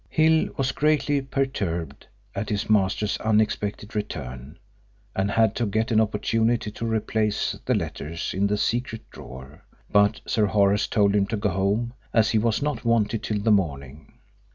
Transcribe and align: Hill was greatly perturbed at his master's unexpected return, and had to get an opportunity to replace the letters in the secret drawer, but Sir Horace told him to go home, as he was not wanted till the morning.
Hill 0.09 0.49
was 0.57 0.71
greatly 0.71 1.21
perturbed 1.21 2.07
at 2.33 2.49
his 2.49 2.67
master's 2.71 3.17
unexpected 3.17 3.95
return, 3.95 4.57
and 5.15 5.29
had 5.29 5.53
to 5.57 5.67
get 5.67 5.91
an 5.91 6.01
opportunity 6.01 6.71
to 6.71 6.87
replace 6.87 7.51
the 7.65 7.75
letters 7.75 8.33
in 8.33 8.47
the 8.47 8.57
secret 8.57 9.07
drawer, 9.11 9.63
but 9.91 10.19
Sir 10.25 10.47
Horace 10.47 10.87
told 10.87 11.15
him 11.15 11.27
to 11.27 11.37
go 11.37 11.49
home, 11.49 11.93
as 12.13 12.31
he 12.31 12.39
was 12.39 12.63
not 12.63 12.83
wanted 12.83 13.21
till 13.21 13.41
the 13.41 13.51
morning. 13.51 14.13